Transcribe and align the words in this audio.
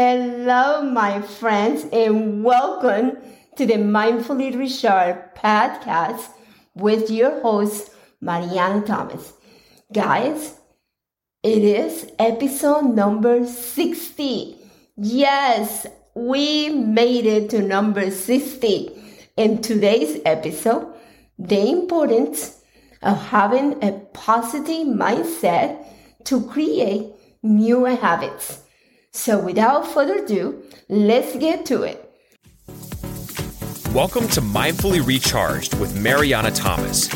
Hello, 0.00 0.80
my 0.80 1.20
friends, 1.22 1.84
and 1.92 2.44
welcome 2.44 3.18
to 3.56 3.66
the 3.66 3.74
Mindfully 3.74 4.56
Recharged 4.56 5.34
podcast 5.34 6.28
with 6.76 7.10
your 7.10 7.40
host, 7.40 7.90
Mariana 8.20 8.86
Thomas. 8.86 9.32
Guys, 9.92 10.54
it 11.42 11.64
is 11.64 12.12
episode 12.20 12.94
number 12.94 13.44
60. 13.44 14.56
Yes, 14.98 15.88
we 16.14 16.68
made 16.68 17.26
it 17.26 17.50
to 17.50 17.60
number 17.60 18.12
60. 18.12 18.90
In 19.36 19.60
today's 19.60 20.20
episode, 20.24 20.94
the 21.40 21.70
importance 21.70 22.62
of 23.02 23.20
having 23.20 23.82
a 23.82 23.98
positive 24.12 24.86
mindset 24.86 25.84
to 26.22 26.46
create 26.46 27.10
new 27.42 27.84
habits. 27.84 28.62
So, 29.12 29.38
without 29.38 29.86
further 29.86 30.22
ado, 30.22 30.62
let's 30.88 31.34
get 31.36 31.64
to 31.66 31.82
it. 31.82 32.04
Welcome 33.94 34.28
to 34.28 34.42
Mindfully 34.42 35.04
Recharged 35.04 35.78
with 35.80 35.98
Mariana 35.98 36.50
Thomas. 36.50 37.08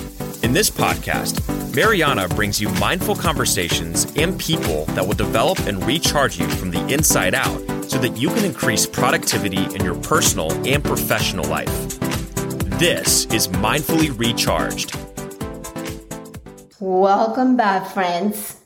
In 0.42 0.54
this 0.54 0.70
podcast, 0.70 1.42
Mariana 1.76 2.28
brings 2.28 2.62
you 2.62 2.70
mindful 2.70 3.14
conversations 3.14 4.10
and 4.16 4.40
people 4.40 4.86
that 4.86 5.06
will 5.06 5.14
develop 5.14 5.58
and 5.60 5.84
recharge 5.84 6.38
you 6.38 6.48
from 6.48 6.70
the 6.70 6.80
inside 6.92 7.34
out 7.34 7.60
so 7.90 7.98
that 7.98 8.16
you 8.16 8.28
can 8.28 8.46
increase 8.46 8.86
productivity 8.86 9.64
in 9.74 9.84
your 9.84 9.94
personal 9.96 10.50
and 10.66 10.82
professional 10.82 11.44
life. 11.44 11.98
This 12.78 13.26
is 13.26 13.48
Mindfully 13.48 14.18
Recharged. 14.18 14.96
Welcome 16.80 17.56
back, 17.58 17.86
friends 17.92 18.61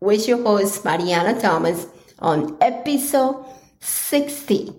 with 0.00 0.28
your 0.28 0.42
host, 0.42 0.84
Mariana 0.84 1.40
Thomas, 1.40 1.86
on 2.18 2.56
episode 2.60 3.44
60 3.80 4.72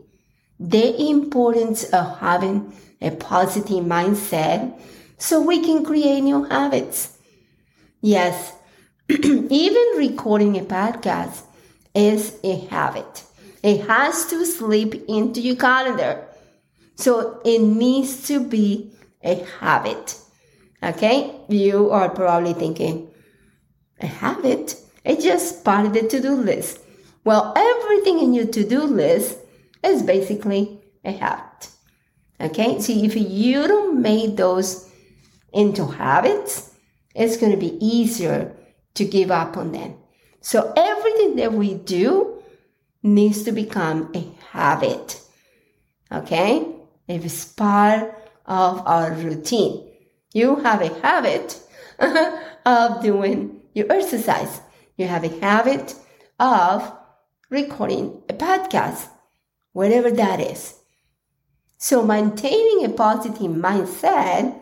The 0.60 1.10
importance 1.10 1.84
of 1.86 2.18
having 2.20 2.74
a 3.02 3.12
positive 3.12 3.84
mindset 3.84 4.80
so 5.18 5.42
we 5.42 5.64
can 5.64 5.84
create 5.86 6.22
new 6.22 6.44
habits. 6.44 7.18
Yes, 8.02 8.54
even 9.10 9.86
recording 9.98 10.58
a 10.58 10.64
podcast 10.64 11.44
is 11.94 12.38
a 12.44 12.56
habit. 12.68 13.24
It 13.64 13.88
has 13.88 14.26
to 14.28 14.46
slip 14.46 14.94
into 15.08 15.42
your 15.42 15.56
calendar. 15.56 16.28
So 16.96 17.42
it 17.46 17.60
needs 17.60 18.28
to 18.28 18.44
be 18.44 18.94
a 19.24 19.36
habit. 19.60 20.20
Okay? 20.82 21.36
You 21.50 21.92
are 21.92 22.10
probably 22.10 22.54
thinking, 22.54 23.10
a 24.00 24.08
habit? 24.08 24.76
It's 25.08 25.24
just 25.24 25.64
part 25.64 25.86
of 25.86 25.94
the 25.94 26.06
to-do 26.06 26.36
list. 26.36 26.80
Well, 27.24 27.54
everything 27.56 28.20
in 28.20 28.34
your 28.34 28.46
to-do 28.46 28.82
list 28.82 29.38
is 29.82 30.04
basically 30.04 30.82
a 31.06 31.14
habit. 31.14 31.70
Okay, 32.42 32.80
so 32.82 32.92
if 32.92 33.16
you 33.16 33.68
don't 33.68 34.02
make 34.02 34.36
those 34.36 34.92
into 35.54 35.86
habits, 35.86 36.74
it's 37.16 37.38
going 37.38 37.54
to 37.54 37.58
be 37.58 37.78
easier 37.84 38.54
to 38.96 39.06
give 39.06 39.32
up 39.32 39.56
on 39.56 39.72
them. 39.72 39.96
So 40.42 40.74
everything 40.76 41.38
that 41.38 41.54
we 41.54 41.76
do 41.76 42.44
needs 43.02 43.44
to 43.44 43.54
become 43.54 44.12
a 44.14 44.28
habit. 44.52 45.22
Okay, 46.12 46.68
if 47.08 47.24
it's 47.24 47.46
part 47.46 48.14
of 48.46 48.86
our 48.86 49.14
routine, 49.14 49.90
you 50.34 50.58
have 50.58 50.82
a 50.82 50.94
habit 51.02 51.62
of 52.66 53.02
doing 53.02 53.62
your 53.74 53.90
exercise 53.92 54.62
you 54.98 55.08
have 55.08 55.24
a 55.24 55.40
habit 55.40 55.96
of 56.40 56.92
recording 57.50 58.22
a 58.28 58.34
podcast, 58.34 59.08
whatever 59.72 60.12
that 60.12 60.40
is. 60.40 60.76
So 61.78 62.04
maintaining 62.04 62.84
a 62.84 62.90
positive 62.90 63.52
mindset 63.52 64.60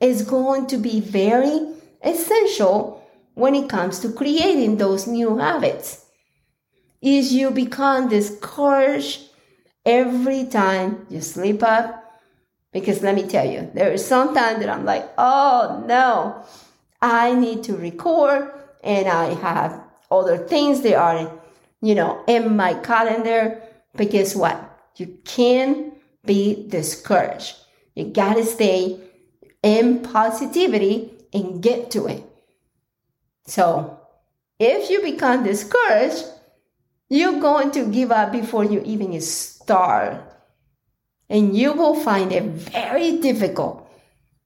is 0.00 0.22
going 0.22 0.66
to 0.66 0.76
be 0.76 1.00
very 1.00 1.74
essential 2.02 3.04
when 3.34 3.54
it 3.54 3.68
comes 3.68 4.00
to 4.00 4.12
creating 4.12 4.76
those 4.76 5.06
new 5.06 5.38
habits. 5.38 6.04
Is 7.00 7.32
you 7.32 7.52
become 7.52 8.08
discouraged 8.08 9.22
every 9.86 10.44
time 10.44 11.06
you 11.08 11.20
sleep 11.20 11.62
up? 11.62 12.04
Because 12.72 13.02
let 13.02 13.14
me 13.14 13.22
tell 13.22 13.48
you, 13.48 13.70
there 13.74 13.92
is 13.92 14.04
some 14.04 14.34
time 14.34 14.58
that 14.58 14.68
I'm 14.68 14.84
like, 14.84 15.08
oh 15.16 15.84
no, 15.86 16.44
I 17.00 17.34
need 17.34 17.62
to 17.64 17.76
record 17.76 18.50
and 18.82 19.08
I 19.08 19.34
have 19.34 19.82
other 20.10 20.38
things 20.38 20.80
that 20.82 20.94
are, 20.94 21.40
you 21.80 21.94
know, 21.94 22.22
in 22.26 22.56
my 22.56 22.74
calendar. 22.74 23.62
But 23.94 24.10
guess 24.10 24.34
what? 24.34 24.56
You 24.96 25.18
can't 25.24 25.94
be 26.24 26.66
discouraged. 26.68 27.56
You 27.94 28.04
gotta 28.04 28.44
stay 28.44 29.00
in 29.62 30.00
positivity 30.00 31.12
and 31.32 31.62
get 31.62 31.90
to 31.92 32.06
it. 32.06 32.24
So 33.46 33.98
if 34.58 34.90
you 34.90 35.00
become 35.02 35.44
discouraged, 35.44 36.24
you're 37.08 37.40
going 37.40 37.70
to 37.72 37.86
give 37.86 38.12
up 38.12 38.32
before 38.32 38.64
you 38.64 38.82
even 38.84 39.18
start. 39.20 40.22
And 41.30 41.56
you 41.56 41.72
will 41.72 41.94
find 41.94 42.32
it 42.32 42.44
very 42.44 43.18
difficult 43.18 43.88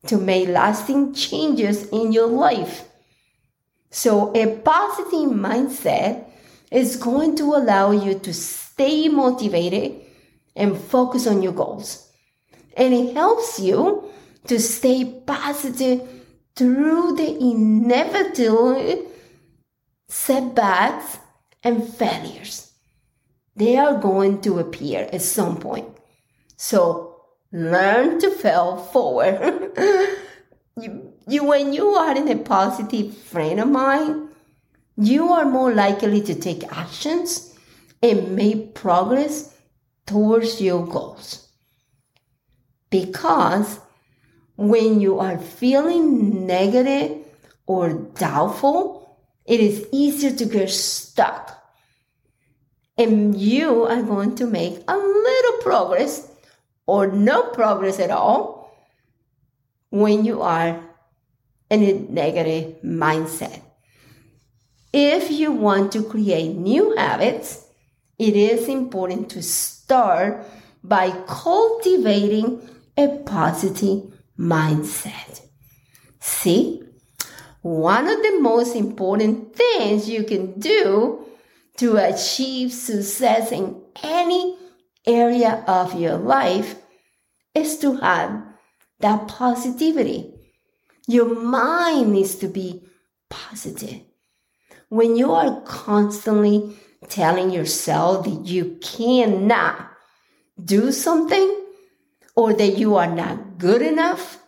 to 0.07 0.19
make 0.19 0.49
lasting 0.49 1.15
changes 1.15 1.87
in 1.89 2.13
your 2.13 2.27
life. 2.27 2.85
So 3.93 4.33
a 4.35 4.57
positive 4.57 5.31
mindset 5.31 6.25
is 6.71 6.97
going 6.97 7.37
to 7.37 7.55
allow 7.55 7.91
you 7.91 8.19
to 8.21 8.33
stay 8.33 9.09
motivated 9.09 10.01
and 10.57 10.79
focus 10.79 11.27
on 11.27 11.43
your 11.43 11.53
goals. 11.53 12.09
And 12.75 12.95
it 12.95 13.15
helps 13.15 13.61
you 13.61 14.11
to 14.47 14.59
stay 14.59 15.05
positive 15.27 16.09
through 16.57 17.17
the 17.17 17.39
inevitable 17.39 19.07
setbacks 20.09 21.19
and 21.63 21.87
failures. 21.87 22.73
They 23.57 23.77
are 23.77 23.99
going 23.99 24.41
to 24.41 24.59
appear 24.59 25.07
at 25.13 25.21
some 25.21 25.59
point. 25.59 25.89
So 26.57 27.21
learn 27.53 28.19
to 28.21 28.31
fail 28.31 28.79
forward. 28.79 29.77
you, 30.81 31.12
you 31.27 31.45
when 31.45 31.73
you 31.73 31.89
are 31.95 32.17
in 32.17 32.29
a 32.29 32.37
positive 32.37 33.17
frame 33.17 33.59
of 33.59 33.69
mind, 33.69 34.29
you 34.97 35.33
are 35.33 35.45
more 35.45 35.73
likely 35.73 36.21
to 36.23 36.35
take 36.35 36.65
actions 36.77 37.57
and 38.03 38.37
make 38.37 38.75
progress 38.75 39.55
towards 40.07 40.61
your 40.61 40.87
goals. 40.87 41.49
Because 42.91 43.79
when 44.57 45.01
you 45.01 45.19
are 45.19 45.39
feeling 45.39 46.47
negative 46.47 47.27
or 47.67 47.95
doubtful, 47.95 49.19
it 49.47 49.61
is 49.61 49.87
easier 49.93 50.33
to 50.37 50.45
get 50.45 50.71
stuck. 50.71 51.59
And 52.99 53.41
you 53.41 53.85
are 53.85 54.03
going 54.03 54.35
to 54.37 54.47
make 54.47 54.83
a 54.87 54.97
little 54.97 55.59
progress 55.63 56.31
or 56.87 57.07
no 57.07 57.45
progress 57.51 57.99
at 57.99 58.11
all 58.11 58.77
when 59.91 60.25
you 60.25 60.43
are 60.43 60.81
in 61.73 61.83
a 61.83 61.93
negative 62.13 62.77
mindset. 62.85 63.63
If 64.93 65.31
you 65.31 65.53
want 65.53 65.91
to 65.93 66.05
create 66.05 66.55
new 66.55 66.95
habits, 66.95 67.67
it 68.19 68.37
is 68.37 68.69
important 68.69 69.31
to 69.31 69.43
start 69.43 70.47
by 70.85 71.13
cultivating 71.27 72.61
a 72.99 73.09
positive 73.25 74.13
mindset. 74.39 75.41
See, 76.21 76.83
one 77.63 78.07
of 78.07 78.23
the 78.23 78.39
most 78.41 78.77
important 78.77 79.57
things 79.57 80.11
you 80.11 80.25
can 80.25 80.61
do 80.61 81.25
to 81.79 81.97
achieve 81.97 82.71
success 82.73 83.51
in 83.51 83.81
any 84.03 84.59
area 85.07 85.65
of 85.67 85.99
your 85.99 86.17
life 86.17 86.77
is 87.55 87.79
to 87.79 87.97
have 87.97 88.43
that 89.01 89.27
positivity. 89.27 90.32
Your 91.13 91.29
mind 91.29 92.15
needs 92.15 92.37
to 92.37 92.49
be 92.49 92.83
positive. 93.29 94.01
When 94.89 95.15
you 95.15 95.35
are 95.35 95.61
constantly 95.61 96.75
telling 97.11 97.51
yourself 97.51 98.25
that 98.25 98.47
you 98.47 98.79
cannot 98.81 99.91
do 100.65 100.91
something 100.91 101.67
or 102.35 102.55
that 102.55 102.79
you 102.79 102.97
are 102.97 103.15
not 103.15 103.59
good 103.59 103.83
enough, 103.83 104.39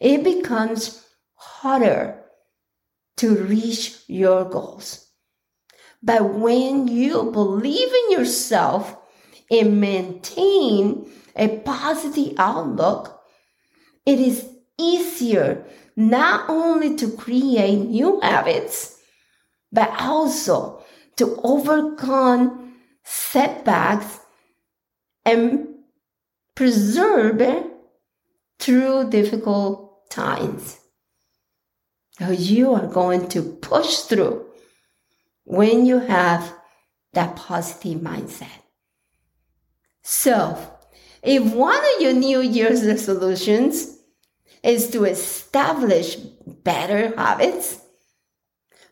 it 0.00 0.24
becomes 0.24 1.04
harder 1.34 2.24
to 3.18 3.36
reach 3.36 3.98
your 4.06 4.46
goals. 4.46 5.06
But 6.02 6.32
when 6.32 6.88
you 6.88 7.30
believe 7.30 7.92
in 7.92 8.12
yourself 8.12 8.96
and 9.50 9.82
maintain 9.82 11.12
a 11.36 11.58
positive 11.58 12.36
outlook, 12.38 13.20
it 14.06 14.18
is 14.18 14.46
easier 14.80 15.64
not 15.96 16.48
only 16.48 16.96
to 16.96 17.10
create 17.10 17.76
new 17.76 18.20
habits, 18.20 18.98
but 19.70 19.90
also 20.00 20.82
to 21.16 21.38
overcome 21.44 22.74
setbacks 23.04 24.20
and 25.24 25.68
preserve 26.54 27.42
through 28.58 29.10
difficult 29.10 30.10
times. 30.10 30.78
So 32.18 32.30
you 32.30 32.74
are 32.74 32.86
going 32.86 33.28
to 33.28 33.42
push 33.42 34.00
through 34.00 34.46
when 35.44 35.86
you 35.86 35.98
have 35.98 36.52
that 37.12 37.36
positive 37.36 38.00
mindset. 38.00 38.48
So, 40.02 40.58
if 41.22 41.42
one 41.52 41.78
of 41.78 42.00
your 42.00 42.12
New 42.12 42.40
Year's 42.40 42.86
resolutions 42.86 43.99
is 44.62 44.90
to 44.90 45.04
establish 45.04 46.16
better 46.16 47.14
habits, 47.16 47.80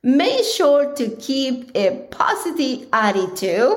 make 0.02 0.44
sure 0.44 0.94
to 0.94 1.16
keep 1.16 1.70
a 1.74 2.06
positive 2.10 2.88
attitude. 2.92 3.76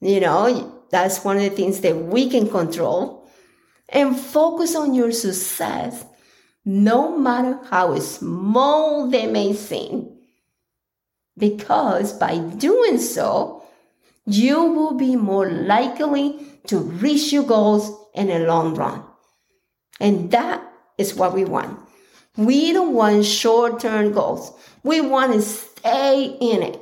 You 0.00 0.20
know, 0.20 0.82
that's 0.90 1.24
one 1.24 1.36
of 1.36 1.42
the 1.42 1.50
things 1.50 1.80
that 1.80 1.96
we 1.96 2.28
can 2.28 2.48
control. 2.48 3.28
And 3.88 4.18
focus 4.18 4.76
on 4.76 4.94
your 4.94 5.12
success, 5.12 6.04
no 6.64 7.16
matter 7.16 7.58
how 7.70 7.98
small 8.00 9.08
they 9.08 9.26
may 9.26 9.54
seem. 9.54 10.14
Because 11.38 12.12
by 12.12 12.36
doing 12.36 12.98
so, 12.98 13.62
you 14.26 14.62
will 14.62 14.92
be 14.92 15.16
more 15.16 15.50
likely 15.50 16.38
to 16.66 16.78
reach 16.78 17.32
your 17.32 17.44
goals 17.44 17.90
in 18.14 18.26
the 18.26 18.40
long 18.40 18.74
run. 18.74 19.02
And 20.00 20.30
that 20.32 20.67
is 20.98 21.14
what 21.14 21.32
we 21.32 21.44
want. 21.44 21.78
We 22.36 22.72
don't 22.72 22.94
want 22.94 23.24
short 23.24 23.80
term 23.80 24.12
goals. 24.12 24.52
We 24.82 25.00
want 25.00 25.32
to 25.32 25.42
stay 25.42 26.36
in 26.40 26.62
it. 26.62 26.80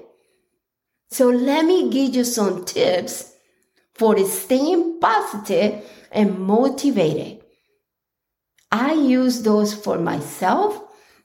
So 1.10 1.28
let 1.28 1.64
me 1.64 1.90
give 1.90 2.14
you 2.14 2.24
some 2.24 2.64
tips 2.64 3.32
for 3.94 4.18
staying 4.26 5.00
positive 5.00 5.84
and 6.10 6.38
motivated. 6.38 7.42
I 8.70 8.92
use 8.92 9.42
those 9.42 9.72
for 9.72 9.98
myself 9.98 10.82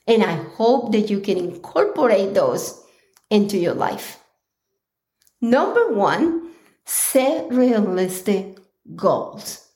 and 0.08 0.24
I 0.24 0.36
hope 0.36 0.92
that 0.94 1.10
you 1.10 1.20
can 1.20 1.38
incorporate 1.38 2.34
those 2.34 2.82
into 3.30 3.58
your 3.58 3.74
life. 3.74 4.20
Number 5.42 5.92
one, 5.94 6.52
set 6.86 7.52
realistic 7.52 8.60
goals. 8.96 9.68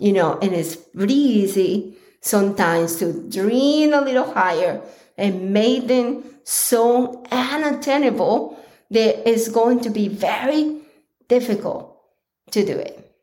You 0.00 0.12
know, 0.12 0.38
and 0.40 0.52
it's 0.52 0.74
pretty 0.76 1.14
easy 1.14 1.93
sometimes 2.24 2.96
to 2.96 3.12
dream 3.28 3.92
a 3.92 4.00
little 4.00 4.32
higher 4.32 4.80
and 5.18 5.52
make 5.52 5.86
them 5.86 6.24
so 6.42 7.22
unattainable 7.30 8.58
that 8.90 9.28
it's 9.28 9.48
going 9.48 9.80
to 9.80 9.90
be 9.90 10.08
very 10.08 10.80
difficult 11.28 12.00
to 12.50 12.64
do 12.64 12.72
it. 12.72 13.14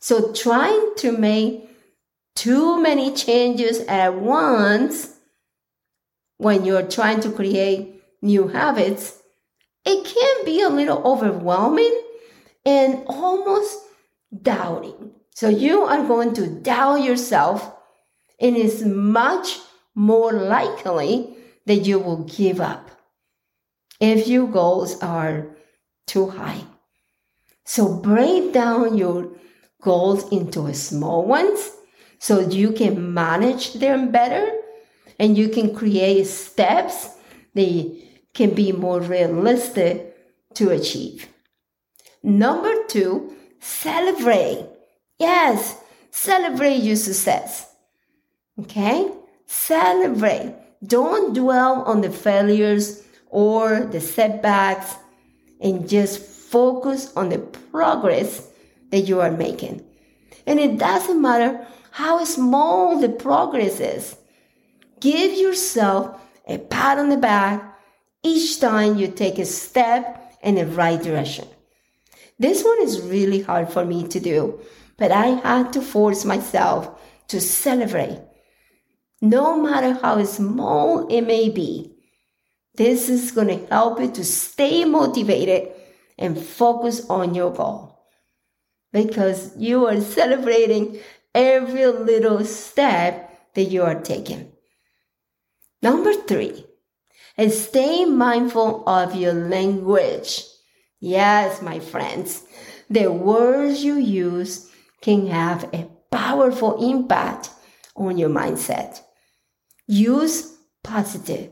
So 0.00 0.32
trying 0.34 0.92
to 0.98 1.12
make 1.12 1.68
too 2.34 2.80
many 2.80 3.14
changes 3.14 3.80
at 3.88 4.14
once 4.14 5.14
when 6.36 6.66
you're 6.66 6.86
trying 6.86 7.20
to 7.20 7.30
create 7.30 8.02
new 8.20 8.48
habits, 8.48 9.18
it 9.86 10.04
can 10.04 10.44
be 10.44 10.60
a 10.60 10.68
little 10.68 11.02
overwhelming 11.06 12.02
and 12.66 13.02
almost 13.06 13.78
doubting. 14.42 15.12
So 15.34 15.48
you 15.48 15.82
are 15.82 16.06
going 16.06 16.34
to 16.34 16.46
doubt 16.46 17.02
yourself 17.02 17.72
and 18.40 18.56
it's 18.56 18.82
much 18.82 19.58
more 19.94 20.32
likely 20.32 21.36
that 21.66 21.86
you 21.86 21.98
will 21.98 22.24
give 22.24 22.60
up 22.60 22.90
if 24.00 24.28
your 24.28 24.46
goals 24.46 25.00
are 25.02 25.56
too 26.06 26.28
high. 26.28 26.62
So 27.64 27.94
break 27.94 28.52
down 28.52 28.96
your 28.96 29.36
goals 29.82 30.30
into 30.30 30.72
small 30.74 31.26
ones 31.26 31.70
so 32.18 32.40
you 32.40 32.72
can 32.72 33.12
manage 33.12 33.74
them 33.74 34.10
better 34.12 34.52
and 35.18 35.36
you 35.36 35.48
can 35.48 35.74
create 35.74 36.26
steps 36.26 37.08
that 37.54 38.02
can 38.34 38.54
be 38.54 38.70
more 38.72 39.00
realistic 39.00 40.14
to 40.54 40.70
achieve. 40.70 41.28
Number 42.22 42.84
two, 42.88 43.34
celebrate. 43.60 44.66
Yes, 45.18 45.78
celebrate 46.10 46.82
your 46.82 46.96
success. 46.96 47.66
Okay? 48.60 49.10
Celebrate. 49.46 50.54
Don't 50.84 51.34
dwell 51.34 51.82
on 51.82 52.00
the 52.00 52.10
failures 52.10 53.02
or 53.28 53.80
the 53.80 54.00
setbacks 54.00 54.94
and 55.60 55.88
just 55.88 56.20
focus 56.20 57.12
on 57.16 57.28
the 57.28 57.38
progress 57.38 58.48
that 58.90 59.00
you 59.00 59.20
are 59.20 59.30
making. 59.30 59.84
And 60.46 60.60
it 60.60 60.78
doesn't 60.78 61.20
matter 61.20 61.66
how 61.90 62.24
small 62.24 63.00
the 63.00 63.08
progress 63.08 63.80
is. 63.80 64.16
Give 65.00 65.32
yourself 65.32 66.20
a 66.46 66.58
pat 66.58 66.98
on 66.98 67.08
the 67.08 67.16
back 67.16 67.78
each 68.22 68.60
time 68.60 68.98
you 68.98 69.08
take 69.08 69.38
a 69.38 69.44
step 69.44 70.34
in 70.42 70.54
the 70.54 70.66
right 70.66 71.02
direction. 71.02 71.48
This 72.38 72.64
one 72.64 72.80
is 72.82 73.00
really 73.00 73.40
hard 73.40 73.70
for 73.70 73.84
me 73.84 74.06
to 74.08 74.20
do, 74.20 74.60
but 74.96 75.10
I 75.10 75.26
had 75.26 75.72
to 75.72 75.80
force 75.80 76.24
myself 76.24 77.00
to 77.28 77.40
celebrate. 77.40 78.20
No 79.28 79.60
matter 79.60 79.98
how 80.00 80.22
small 80.22 81.08
it 81.08 81.22
may 81.22 81.48
be, 81.48 81.92
this 82.76 83.08
is 83.08 83.32
going 83.32 83.48
to 83.48 83.66
help 83.66 83.98
you 83.98 84.08
to 84.12 84.24
stay 84.24 84.84
motivated 84.84 85.72
and 86.16 86.38
focus 86.38 87.04
on 87.10 87.34
your 87.34 87.52
goal 87.52 87.98
because 88.92 89.50
you 89.58 89.86
are 89.86 90.00
celebrating 90.00 91.00
every 91.34 91.86
little 91.86 92.44
step 92.44 93.52
that 93.54 93.64
you 93.64 93.82
are 93.82 94.00
taking. 94.00 94.52
Number 95.82 96.14
three, 96.14 96.64
and 97.36 97.50
stay 97.50 98.04
mindful 98.04 98.88
of 98.88 99.16
your 99.16 99.32
language. 99.32 100.44
Yes, 101.00 101.60
my 101.60 101.80
friends, 101.80 102.44
the 102.88 103.10
words 103.10 103.82
you 103.82 103.96
use 103.96 104.70
can 105.00 105.26
have 105.26 105.64
a 105.74 105.88
powerful 106.12 106.88
impact 106.88 107.50
on 107.96 108.18
your 108.18 108.30
mindset. 108.30 109.00
Use 109.86 110.56
positive. 110.82 111.50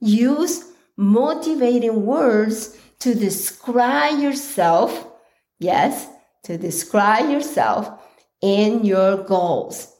Use 0.00 0.64
motivating 0.96 2.04
words 2.04 2.76
to 3.00 3.14
describe 3.14 4.18
yourself. 4.20 5.08
Yes, 5.58 6.08
to 6.44 6.58
describe 6.58 7.30
yourself 7.30 7.90
and 8.42 8.86
your 8.86 9.24
goals. 9.24 9.92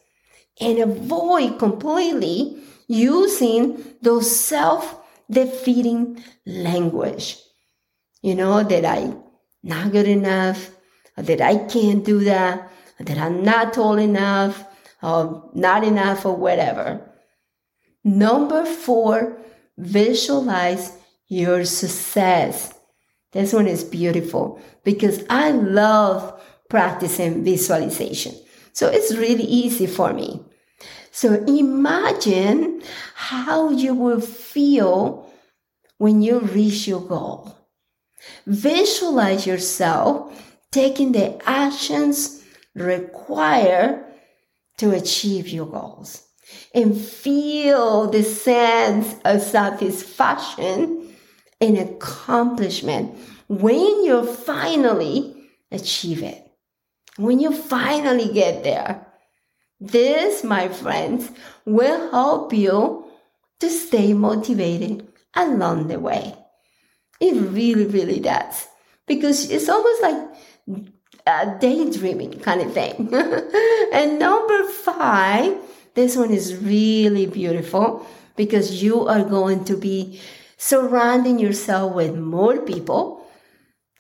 And 0.60 0.78
avoid 0.78 1.58
completely 1.58 2.62
using 2.88 3.82
those 4.02 4.30
self 4.34 5.00
defeating 5.30 6.22
language. 6.46 7.38
You 8.22 8.34
know, 8.34 8.62
that 8.62 8.84
I 8.84 9.14
not 9.62 9.92
good 9.92 10.08
enough, 10.08 10.70
that 11.16 11.40
I 11.40 11.56
can't 11.56 12.04
do 12.04 12.20
that, 12.24 12.70
that 12.98 13.18
I'm 13.18 13.44
not 13.44 13.72
tall 13.72 13.98
enough, 13.98 14.64
or 15.02 15.50
not 15.54 15.84
enough, 15.84 16.26
or 16.26 16.36
whatever. 16.36 17.11
Number 18.04 18.64
four, 18.64 19.38
visualize 19.78 20.96
your 21.28 21.64
success. 21.64 22.74
This 23.32 23.52
one 23.52 23.66
is 23.66 23.84
beautiful 23.84 24.60
because 24.84 25.24
I 25.30 25.52
love 25.52 26.40
practicing 26.68 27.44
visualization. 27.44 28.34
So 28.72 28.88
it's 28.88 29.14
really 29.14 29.44
easy 29.44 29.86
for 29.86 30.12
me. 30.12 30.42
So 31.10 31.34
imagine 31.44 32.82
how 33.14 33.70
you 33.70 33.94
will 33.94 34.20
feel 34.20 35.30
when 35.98 36.22
you 36.22 36.40
reach 36.40 36.88
your 36.88 37.00
goal. 37.00 37.56
Visualize 38.46 39.46
yourself 39.46 40.32
taking 40.70 41.12
the 41.12 41.40
actions 41.48 42.42
required 42.74 44.04
to 44.78 44.90
achieve 44.90 45.48
your 45.48 45.66
goals 45.66 46.26
and 46.74 46.98
feel 46.98 48.10
the 48.10 48.22
sense 48.22 49.14
of 49.24 49.42
satisfaction 49.42 51.14
and 51.60 51.78
accomplishment 51.78 53.16
when 53.48 54.04
you 54.04 54.26
finally 54.26 55.34
achieve 55.70 56.22
it. 56.22 56.46
When 57.16 57.40
you 57.40 57.52
finally 57.52 58.32
get 58.32 58.64
there. 58.64 59.06
This, 59.78 60.44
my 60.44 60.68
friends, 60.68 61.30
will 61.64 62.10
help 62.10 62.52
you 62.52 63.04
to 63.60 63.68
stay 63.68 64.12
motivated 64.12 65.08
along 65.34 65.88
the 65.88 65.98
way. 65.98 66.34
It 67.20 67.34
really, 67.34 67.86
really 67.86 68.20
does. 68.20 68.66
Because 69.06 69.50
it's 69.50 69.68
almost 69.68 70.02
like 70.02 70.88
a 71.26 71.58
daydreaming 71.60 72.40
kind 72.40 72.60
of 72.60 72.72
thing. 72.72 73.12
and 73.92 74.18
number 74.18 74.64
five, 74.64 75.56
this 75.94 76.16
one 76.16 76.30
is 76.30 76.56
really 76.56 77.26
beautiful 77.26 78.06
because 78.36 78.82
you 78.82 79.06
are 79.06 79.24
going 79.24 79.64
to 79.64 79.76
be 79.76 80.20
surrounding 80.56 81.38
yourself 81.38 81.94
with 81.94 82.14
more 82.14 82.58
people 82.58 83.22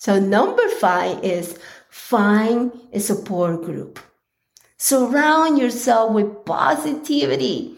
So 0.02 0.18
number 0.18 0.68
five 0.68 1.22
is 1.22 1.56
find 1.88 2.72
a 2.92 2.98
support 2.98 3.62
group. 3.62 4.00
Surround 4.76 5.58
yourself 5.58 6.12
with 6.12 6.44
positivity, 6.44 7.76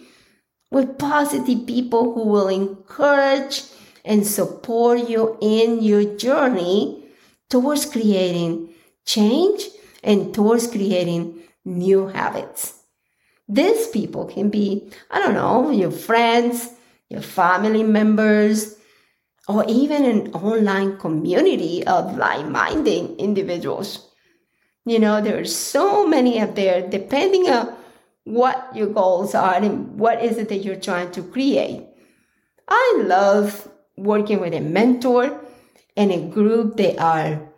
with 0.71 0.97
positive 0.97 1.66
people 1.66 2.14
who 2.14 2.25
will 2.26 2.49
encourage 2.49 3.64
and 4.06 4.26
support 4.26 5.06
you 5.06 5.37
in 5.42 5.83
your 5.83 6.16
journey 6.16 7.04
towards 7.50 7.85
creating 7.85 8.71
change 9.04 9.68
and 10.02 10.33
towards 10.33 10.66
creating 10.66 11.42
new 11.66 12.06
habits. 12.06 12.84
These 13.49 13.89
people 13.89 14.25
can 14.27 14.49
be, 14.51 14.91
I 15.11 15.19
don't 15.19 15.35
know, 15.35 15.71
your 15.71 15.91
friends, 15.91 16.71
your 17.09 17.21
family 17.21 17.83
members, 17.83 18.77
or 19.47 19.65
even 19.69 20.05
an 20.05 20.33
online 20.33 20.97
community 20.97 21.87
of 21.87 22.17
like-minded 22.17 23.17
individuals. 23.19 24.09
You 24.87 24.99
know, 24.99 25.21
there 25.21 25.39
are 25.39 25.45
so 25.45 26.07
many 26.07 26.41
out 26.41 26.57
there, 26.57 26.89
depending 26.89 27.49
on 27.51 27.75
what 28.25 28.75
your 28.75 28.87
goals 28.87 29.35
are 29.35 29.55
and 29.55 29.99
what 29.99 30.23
is 30.23 30.39
it 30.39 30.49
that 30.49 30.65
you're 30.65 30.77
trying 30.77 31.11
to 31.13 31.23
create. 31.23 31.87
I 32.67 33.03
love 33.05 33.69
working 33.97 34.41
with 34.41 34.55
a 34.55 34.61
mentor 34.61 35.39
and 35.97 36.11
a 36.11 36.27
group 36.29 36.77
that 36.79 36.99
are 36.99 37.53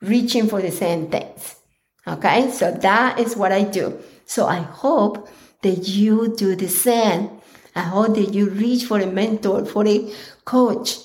reaching 0.00 0.48
for 0.48 0.60
the 0.60 0.72
same 0.72 1.10
things. 1.10 1.56
Okay, 2.06 2.50
so 2.50 2.72
that 2.72 3.20
is 3.20 3.36
what 3.36 3.52
I 3.52 3.62
do. 3.62 4.00
So 4.30 4.46
I 4.46 4.60
hope 4.60 5.28
that 5.62 5.88
you 5.88 6.36
do 6.36 6.54
the 6.54 6.68
same. 6.68 7.30
I 7.74 7.80
hope 7.80 8.14
that 8.14 8.32
you 8.32 8.48
reach 8.48 8.84
for 8.84 9.00
a 9.00 9.06
mentor, 9.06 9.64
for 9.64 9.84
a 9.88 10.08
coach. 10.44 10.98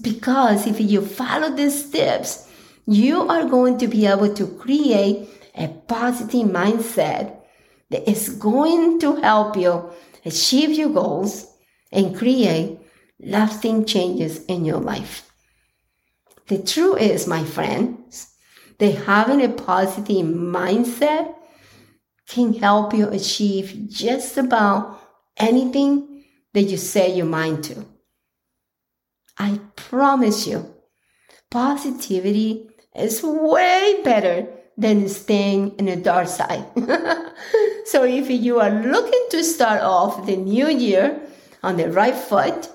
Because 0.00 0.64
if 0.64 0.80
you 0.80 1.00
follow 1.04 1.50
these 1.50 1.86
steps, 1.86 2.48
you 2.86 3.22
are 3.28 3.46
going 3.46 3.78
to 3.78 3.88
be 3.88 4.06
able 4.06 4.32
to 4.34 4.46
create 4.46 5.28
a 5.56 5.66
positive 5.88 6.46
mindset 6.46 7.34
that 7.90 8.08
is 8.08 8.28
going 8.28 9.00
to 9.00 9.16
help 9.16 9.56
you 9.56 9.90
achieve 10.24 10.70
your 10.70 10.90
goals 10.90 11.52
and 11.90 12.16
create 12.16 12.78
lasting 13.18 13.86
changes 13.86 14.44
in 14.44 14.64
your 14.64 14.78
life. 14.78 15.28
The 16.46 16.58
truth 16.62 17.00
is, 17.00 17.26
my 17.26 17.42
friends, 17.42 18.28
that 18.78 18.94
having 19.06 19.42
a 19.42 19.48
positive 19.48 20.24
mindset 20.26 21.34
can 22.30 22.54
help 22.54 22.94
you 22.94 23.08
achieve 23.08 23.88
just 23.88 24.36
about 24.36 25.00
anything 25.36 26.24
that 26.54 26.62
you 26.62 26.76
set 26.76 27.16
your 27.16 27.26
mind 27.26 27.64
to. 27.64 27.84
I 29.36 29.58
promise 29.74 30.46
you, 30.46 30.74
positivity 31.50 32.70
is 32.94 33.22
way 33.22 34.00
better 34.04 34.46
than 34.76 35.08
staying 35.08 35.76
in 35.78 35.86
the 35.86 35.96
dark 35.96 36.28
side. 36.28 36.64
so 37.84 38.04
if 38.04 38.30
you 38.30 38.60
are 38.60 38.70
looking 38.70 39.26
to 39.30 39.42
start 39.42 39.82
off 39.82 40.26
the 40.26 40.36
new 40.36 40.68
year 40.68 41.20
on 41.62 41.76
the 41.76 41.90
right 41.90 42.14
foot, 42.14 42.68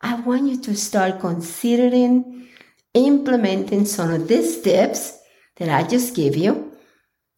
I 0.00 0.14
want 0.20 0.48
you 0.48 0.60
to 0.62 0.74
start 0.74 1.20
considering 1.20 2.48
implementing 2.94 3.84
some 3.84 4.10
of 4.10 4.26
these 4.26 4.60
tips 4.60 5.18
that 5.56 5.68
I 5.68 5.86
just 5.86 6.16
gave 6.16 6.36
you. 6.36 6.72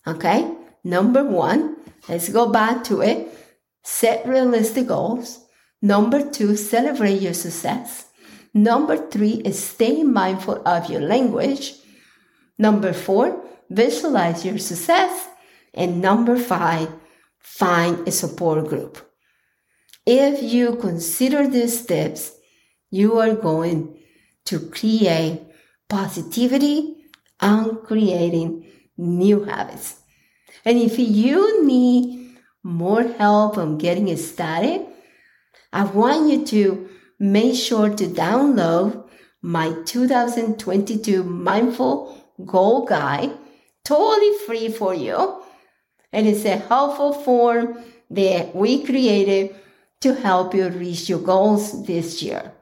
Okay. 0.06 0.61
Number 0.84 1.24
one, 1.24 1.76
let's 2.08 2.28
go 2.28 2.50
back 2.50 2.84
to 2.84 3.00
it. 3.00 3.28
Set 3.84 4.26
realistic 4.26 4.88
goals. 4.88 5.44
Number 5.80 6.28
two, 6.30 6.56
celebrate 6.56 7.20
your 7.20 7.34
success. 7.34 8.06
Number 8.54 8.96
three 8.96 9.42
is 9.44 9.62
stay 9.62 10.02
mindful 10.02 10.62
of 10.66 10.90
your 10.90 11.00
language. 11.00 11.74
Number 12.58 12.92
four, 12.92 13.44
visualize 13.70 14.44
your 14.44 14.58
success. 14.58 15.28
And 15.74 16.00
number 16.00 16.36
five, 16.36 16.88
find 17.38 18.06
a 18.06 18.12
support 18.12 18.68
group. 18.68 18.98
If 20.04 20.42
you 20.42 20.76
consider 20.76 21.48
these 21.48 21.80
steps, 21.80 22.32
you 22.90 23.18
are 23.18 23.34
going 23.34 23.98
to 24.46 24.58
create 24.68 25.40
positivity 25.88 27.06
and 27.40 27.82
creating 27.82 28.66
new 28.96 29.44
habits. 29.44 30.01
And 30.64 30.78
if 30.78 30.98
you 30.98 31.64
need 31.64 32.36
more 32.62 33.02
help 33.02 33.58
on 33.58 33.78
getting 33.78 34.14
started, 34.16 34.86
I 35.72 35.84
want 35.84 36.30
you 36.30 36.44
to 36.46 36.88
make 37.18 37.56
sure 37.56 37.90
to 37.90 38.06
download 38.06 39.08
my 39.40 39.72
2022 39.84 41.24
Mindful 41.24 42.16
Goal 42.44 42.84
Guide, 42.84 43.32
totally 43.84 44.38
free 44.46 44.68
for 44.68 44.94
you. 44.94 45.42
And 46.12 46.26
it's 46.26 46.44
a 46.44 46.56
helpful 46.56 47.12
form 47.12 47.82
that 48.10 48.54
we 48.54 48.84
created 48.84 49.56
to 50.00 50.14
help 50.14 50.54
you 50.54 50.68
reach 50.68 51.08
your 51.08 51.20
goals 51.20 51.86
this 51.86 52.22
year. 52.22 52.52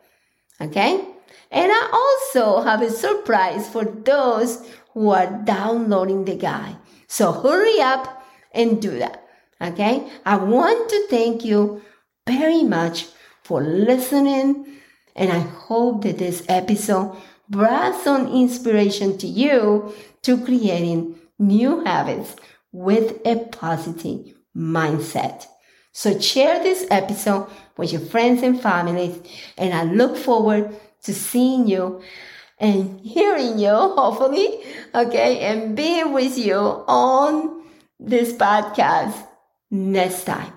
Okay? 0.61 1.04
And 1.50 1.73
I 1.73 1.90
also 1.92 2.62
have 2.62 2.80
a 2.80 2.90
surprise 2.90 3.69
for 3.69 3.85
those 3.85 4.66
who 4.92 5.11
are 5.11 5.26
downloading 5.45 6.25
the 6.25 6.37
guide. 6.37 6.76
So 7.11 7.33
hurry 7.33 7.81
up 7.81 8.25
and 8.52 8.81
do 8.81 8.97
that. 9.00 9.26
Okay? 9.61 10.09
I 10.25 10.37
want 10.37 10.88
to 10.90 11.09
thank 11.09 11.45
you 11.45 11.83
very 12.25 12.62
much 12.62 13.09
for 13.43 13.61
listening. 13.61 14.79
And 15.17 15.33
I 15.33 15.40
hope 15.40 16.05
that 16.05 16.19
this 16.19 16.45
episode 16.49 17.17
brought 17.49 18.00
some 18.00 18.29
inspiration 18.29 19.19
to 19.19 19.26
you 19.26 19.93
to 20.23 20.38
creating 20.45 21.19
new 21.37 21.85
habits 21.85 22.37
with 22.71 23.21
a 23.26 23.45
positive 23.47 24.33
mindset. 24.57 25.47
So 25.90 26.17
share 26.21 26.62
this 26.62 26.87
episode 26.93 27.49
with 27.76 27.90
your 27.90 28.02
friends 28.02 28.45
and 28.45 28.61
families, 28.61 29.19
and 29.59 29.75
I 29.75 29.83
look 29.83 30.17
forward 30.17 30.79
to 31.02 31.12
seeing 31.12 31.67
you 31.67 32.02
and 32.61 33.00
hearing 33.00 33.59
you, 33.59 33.71
hopefully, 33.73 34.61
okay, 34.95 35.40
and 35.40 35.75
being 35.75 36.12
with 36.12 36.38
you 36.38 36.57
on 36.57 37.64
this 37.99 38.33
podcast 38.35 39.26
next 39.71 40.25
time. 40.25 40.52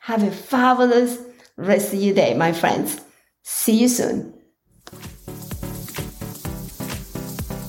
Have 0.00 0.22
a 0.22 0.30
fabulous 0.30 1.18
rest 1.56 1.92
of 1.92 2.00
your 2.00 2.14
day, 2.14 2.34
my 2.34 2.52
friends. 2.52 3.00
See 3.42 3.80
you 3.82 3.88
soon. 3.88 4.34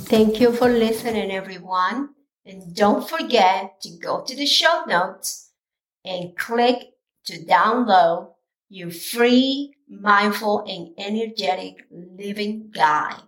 Thank 0.07 0.39
you 0.39 0.51
for 0.51 0.69
listening, 0.69 1.31
everyone. 1.31 2.09
And 2.45 2.75
don't 2.75 3.07
forget 3.07 3.81
to 3.81 3.97
go 3.97 4.23
to 4.23 4.35
the 4.35 4.45
show 4.45 4.83
notes 4.85 5.51
and 6.05 6.37
click 6.37 6.93
to 7.25 7.43
download 7.45 8.33
your 8.69 8.91
free, 8.91 9.73
mindful, 9.89 10.65
and 10.67 10.93
energetic 10.97 11.85
living 11.89 12.69
guide. 12.73 13.21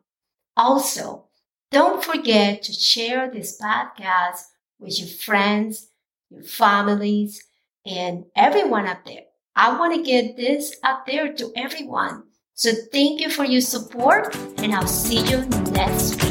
Also, 0.57 1.25
don't 1.71 2.03
forget 2.03 2.63
to 2.63 2.73
share 2.73 3.29
this 3.29 3.59
podcast 3.59 4.41
with 4.79 4.99
your 4.99 5.09
friends, 5.09 5.89
your 6.29 6.43
families, 6.43 7.43
and 7.85 8.25
everyone 8.35 8.87
up 8.87 9.05
there. 9.05 9.23
I 9.55 9.77
want 9.77 9.95
to 9.95 10.03
get 10.03 10.37
this 10.37 10.75
up 10.83 11.05
there 11.05 11.33
to 11.33 11.51
everyone. 11.55 12.23
So 12.53 12.71
thank 12.91 13.19
you 13.19 13.29
for 13.29 13.45
your 13.45 13.61
support 13.61 14.35
and 14.57 14.73
I'll 14.73 14.87
see 14.87 15.25
you 15.29 15.45
next 15.71 16.23
week. 16.23 16.24